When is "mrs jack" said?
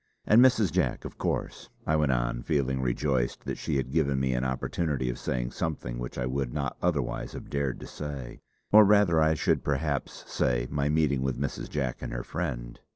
0.41-1.05, 11.39-12.01